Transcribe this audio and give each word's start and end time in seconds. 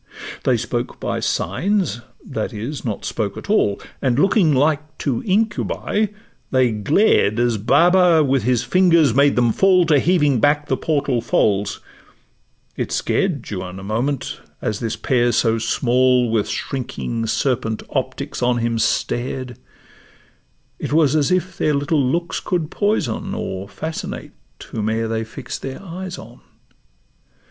They 0.45 0.57
spoke 0.57 0.99
by 0.99 1.19
signs—that 1.19 2.51
is, 2.53 2.83
not 2.83 3.05
spoke 3.05 3.37
at 3.37 3.51
all; 3.51 3.79
And 4.01 4.17
looking 4.17 4.51
like 4.51 4.97
two 4.97 5.21
incubi, 5.27 6.07
they 6.49 6.71
glared 6.71 7.39
As 7.39 7.59
Baba 7.59 8.23
with 8.23 8.41
his 8.41 8.63
fingers 8.63 9.13
made 9.13 9.35
them 9.35 9.51
fall 9.53 9.85
To 9.85 9.99
heaving 9.99 10.39
back 10.39 10.67
the 10.69 10.75
portal 10.75 11.21
folds: 11.21 11.81
it 12.75 12.91
scared 12.91 13.47
Juan 13.51 13.77
a 13.79 13.83
moment, 13.83 14.41
as 14.59 14.79
this 14.79 14.95
pair 14.95 15.31
so 15.31 15.59
small 15.59 16.31
With 16.31 16.49
shrinking 16.49 17.27
serpent 17.27 17.83
optics 17.91 18.41
on 18.41 18.57
him 18.57 18.79
stared; 18.79 19.59
It 20.79 20.91
was 20.93 21.15
as 21.15 21.29
if 21.31 21.59
their 21.59 21.75
little 21.75 22.01
looks 22.03 22.39
could 22.39 22.71
poison 22.71 23.35
Or 23.35 23.69
fascinate 23.69 24.31
whome'er 24.63 25.07
they 25.07 25.23
fix'd 25.23 25.61
their 25.61 25.79
eyes 25.79 26.17
on. 26.17 26.41